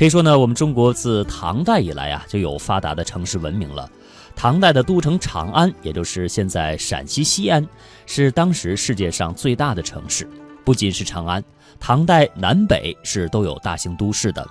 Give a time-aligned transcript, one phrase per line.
[0.00, 3.86] 可以说呢，我们中国自唐代以来啊，就有发达的城市文明了。
[4.34, 7.68] 唐代的都城长安，也就是现在陕西西安，
[8.06, 10.26] 是当时世界上最大的城市。
[10.64, 11.44] 不仅是长安，
[11.78, 14.48] 唐代南北是都有大型都市的。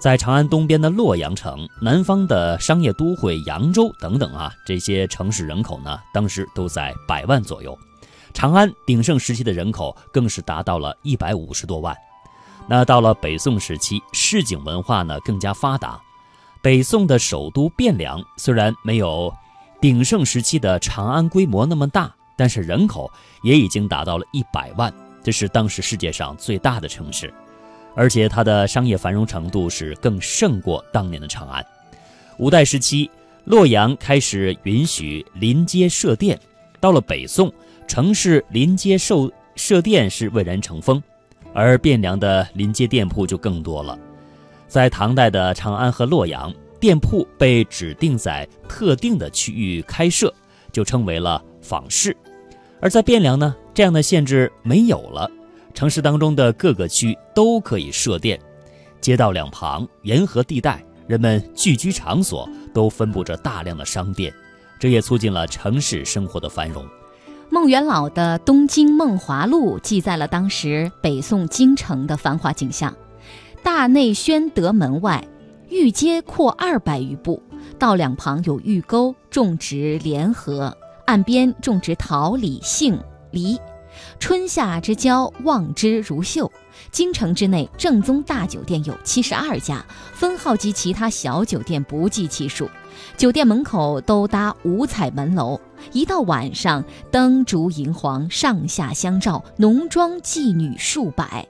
[0.00, 7.78] 在长安东边的洛阳城，南方的商业都会扬州等等啊，这些城市人口呢，当时都在百万左右。
[8.34, 11.96] 长安鼎盛时期的人口更是达到了一百五十多万。
[12.70, 16.00] 那到了北宋时期，市井文化呢更加发达。
[16.62, 19.34] 北宋的首都汴梁虽然没有
[19.80, 23.10] 鼎盛时期的长安规模那么大，但是人口
[23.42, 27.34] 也已经达到了一百万，这是当时世界上最大的城市，
[27.96, 31.66] 而且它的商业繁荣程度是更胜过当年的长安。
[32.38, 33.10] 五代时期，
[33.46, 36.38] 洛阳开始允许临街设店，
[36.78, 37.52] 到了北宋，
[37.88, 41.02] 城市临街设设店是蔚然成风，
[41.52, 43.98] 而汴梁的临街店铺就更多了。
[44.68, 50.32] 在唐代的长安和洛阳，店铺被指定在特定的区域开设，
[50.72, 52.12] 就称为了坊市；
[52.80, 55.30] 而在汴梁呢，这样的限制没有了，
[55.74, 58.40] 城市当中的各个区都可以设店，
[59.00, 64.32] 街道两旁、沿河地带，人们聚居场所都分布着大量的商店，
[64.78, 66.86] 这也促进了城市生活的繁荣。
[67.52, 72.94] 孟元老的《东京梦华录》记载了当时北宋京城的繁华景象。
[73.60, 75.26] 大内宣德门外，
[75.68, 77.42] 御街阔二百余步，
[77.76, 80.76] 道两旁有御沟，种植莲荷，
[81.06, 82.96] 岸边种植桃、李、杏、
[83.32, 83.58] 梨，
[84.20, 86.52] 春夏之交，望之如秀。
[86.90, 92.68] 京城之内，正宗大酒店有七十二家，分号及其他小酒店不计其数。
[93.16, 95.60] 酒店门口都搭五彩门楼，
[95.92, 101.46] 一到晚上，灯烛银黄，上下相照，浓妆妓女数百。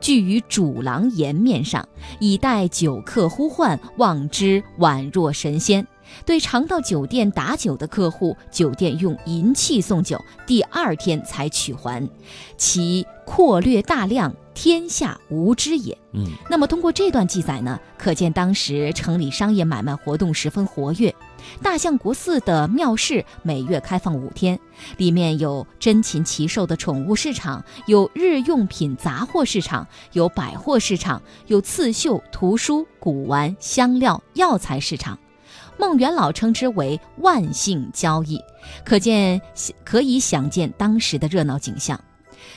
[0.00, 1.86] 聚于主廊檐面上，
[2.20, 5.86] 以待酒客呼唤，望之宛若神仙。
[6.24, 12.08] 对常到酒店打酒的客户，酒店用银器送酒，第二天才取还，
[12.56, 14.34] 其阔略大量。
[14.62, 15.96] 天下无知也。
[16.12, 21.14] 嗯，那么通过这段记载呢，可见当时城里商业买卖活动十分活跃。
[21.62, 24.60] 大相国寺的庙市每月开放五天，
[24.98, 35.18] 里面有珍禽奇兽的宠物市场，有日用品杂货市场，有百货市场，有刺绣、图书、古玩、香料、药材市场。
[35.78, 38.38] 孟元老称之为万姓交易，
[38.84, 39.40] 可见
[39.82, 41.98] 可以想见当时的热闹景象。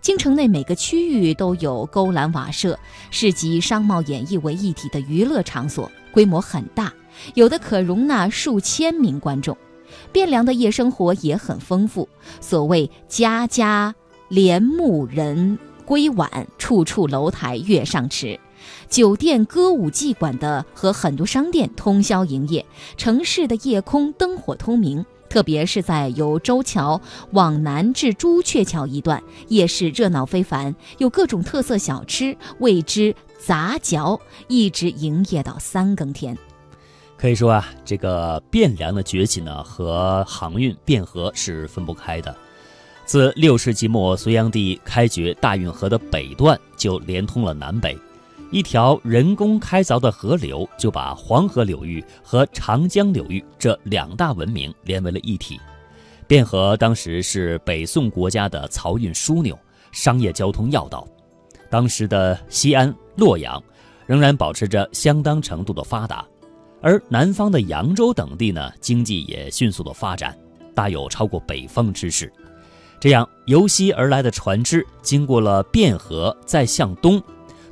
[0.00, 2.78] 京城内每个区域都有勾栏瓦舍，
[3.10, 6.92] 是集商贸演艺为一体的娱乐场所，规模很大，
[7.34, 9.56] 有的可容纳数千名观众。
[10.12, 12.08] 汴梁的夜生活也很丰富，
[12.40, 13.94] 所谓家家
[14.28, 18.38] 帘幕人归晚，处处楼台月上池，
[18.88, 22.64] 酒店、歌舞伎馆的和很多商店通宵营业，
[22.96, 25.04] 城市的夜空灯火通明。
[25.30, 36.36] 特别是在由周桥往南至朱雀桥一段，夜市热闹非凡，有各种特色小吃，谓之杂嚼，一直营业到三更天。
[37.16, 42.34] 可以说啊，这个汴梁的崛起呢，和航运汴河是分不开的。
[43.04, 47.96] 自六世纪末隋炀帝开掘大运河的北段，就连通了南北。
[48.50, 55.60] 一条人工开凿的河流，就把黄河流域和长江流域这两大文明连为了一体。
[56.26, 59.56] 汴河当时是北宋国家的漕运枢纽、
[59.92, 61.06] 商业交通要道。
[61.68, 63.62] 当时的西安、洛阳
[64.06, 66.26] 仍然保持着相当程度的发达，
[66.82, 70.36] 而南方的扬州等地呢，经济也迅速的发展，
[70.74, 72.32] 大有超过北方之势。
[72.98, 77.22] 这样由西而来的船只，经过了汴河，再向东。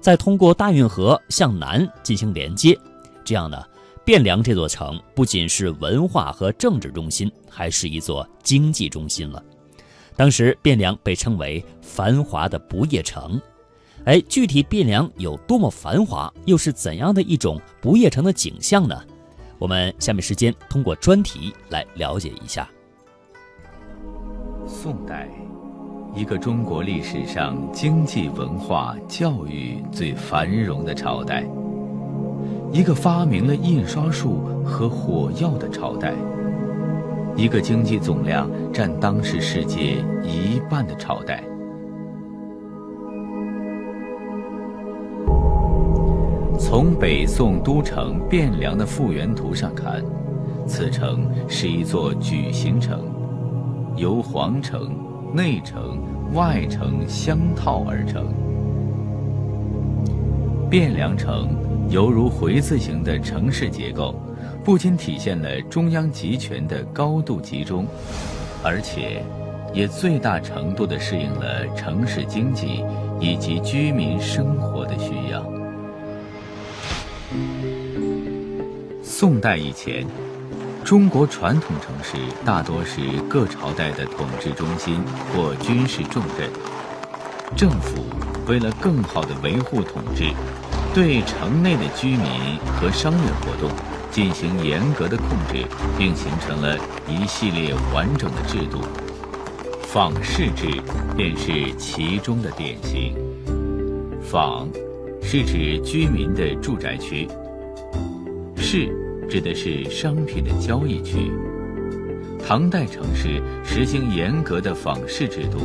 [0.08, 2.74] 再通过大运河向南进行连接，
[3.22, 3.62] 这样呢，
[4.06, 9.44] 汴梁这座城不仅是文化和政治中心，还是一座经济中心了。
[10.16, 13.38] 当时汴梁被称为繁华的不夜城。
[14.06, 18.98] 哎，具体汴梁有多么繁华，又是怎样的一种不夜城的景象呢？
[19.58, 22.66] 我们下面时间通过专题来了解一下。
[24.66, 25.28] 宋代。
[26.18, 31.48] 一个中国历史上经济、文化、教育最繁荣的朝代，
[32.72, 36.12] 一个发明了印刷术和火药的朝代，
[37.36, 41.40] 一个经济总量占当时世界一半的朝代。
[46.58, 50.02] 从北宋都城汴梁的复原图上看，
[50.66, 53.04] 此城是一座矩形城，
[53.94, 55.07] 由皇城。
[55.32, 56.00] 内城、
[56.32, 58.32] 外城相套而成。
[60.70, 61.48] 汴梁城
[61.90, 64.14] 犹如回字形的城市结构，
[64.64, 67.86] 不仅体现了中央集权的高度集中，
[68.62, 69.22] 而且
[69.72, 72.84] 也最大程度地适应了城市经济
[73.20, 75.44] 以及居民生活的需要。
[79.02, 80.06] 宋代以前，
[80.88, 86.48] 中国传统城市大多是各朝代的统治中心或军事重镇，
[87.54, 88.06] 政府
[88.46, 90.32] 为了更好地维护统治。
[90.94, 92.26] 对城内的居民
[92.80, 93.70] 和商业活动
[94.10, 95.62] 进行严格的控制，
[95.98, 98.80] 并形成了一系列完整的制度。
[99.82, 100.68] 坊市制
[101.14, 103.14] 便是其中的典型。
[104.22, 104.66] 坊
[105.22, 107.28] 是指居民的住宅区，
[108.56, 108.88] 市
[109.28, 111.30] 指的是商品的交易区。
[112.44, 115.58] 唐代城市实行严格的坊市制度，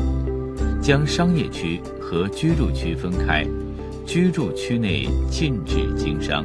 [0.82, 3.46] 将商业区和居住区分开。
[4.06, 6.44] 居住区内禁止经商。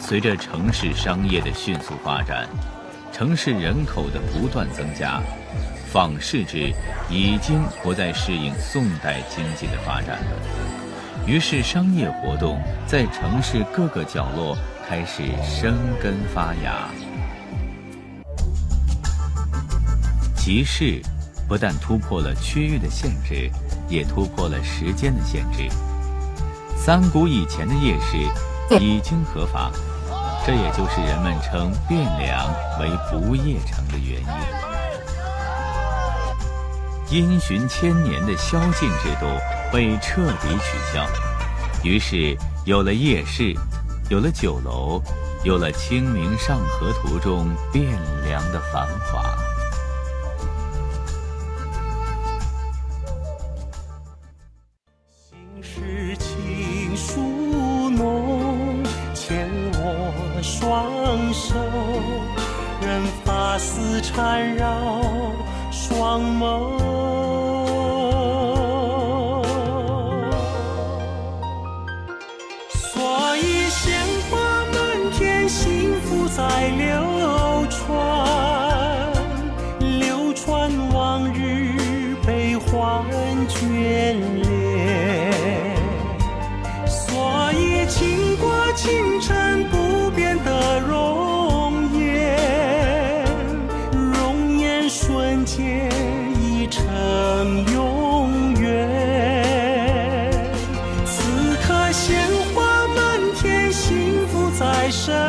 [0.00, 2.48] 随着城市商业的迅速发展，
[3.12, 5.22] 城市人口的不断增加，
[5.86, 6.72] 坊市制
[7.08, 10.79] 已经不再适应宋代经济的发展了。
[11.26, 14.56] 于是，商业活动在城市各个角落
[14.88, 16.88] 开始生根发芽，
[20.36, 21.00] 集市。
[21.48, 23.50] 不但突破了区域的限制，
[23.88, 25.68] 也突破了时间的限制。
[26.76, 28.16] 三古以前的夜市
[28.78, 29.72] 已经合法，
[30.46, 34.20] 这也就是人们称汴梁为不夜城的原
[37.10, 37.18] 因。
[37.18, 39.26] 因循千年的宵禁制度
[39.72, 41.06] 被彻底取消，
[41.84, 43.54] 于是有了夜市，
[44.08, 45.00] 有了酒楼，
[45.44, 47.84] 有了《清明上河图》中汴
[48.24, 49.49] 梁的繁华。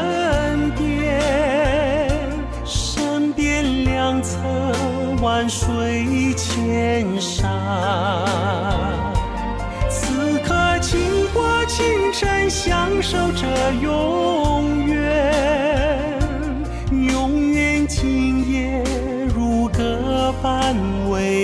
[0.01, 1.19] 身边，
[2.65, 4.37] 身边两侧
[5.21, 7.49] 万水千山，
[9.89, 10.99] 此刻倾
[11.33, 13.47] 国倾城，享受着
[13.81, 15.33] 永远，
[16.91, 18.83] 永远今夜
[19.35, 20.75] 如歌般
[21.09, 21.40] 未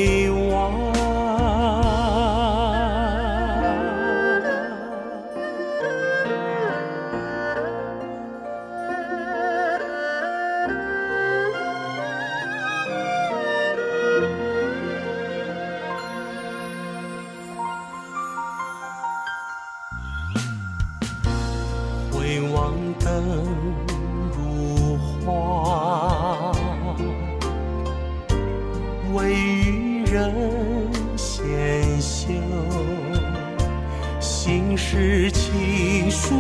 [34.80, 36.36] 是情书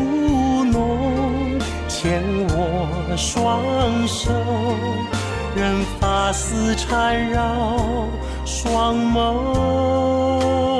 [0.65, 1.59] 浓，
[1.89, 4.31] 牵我双手，
[5.55, 8.07] 任发丝缠绕
[8.45, 10.76] 双眸。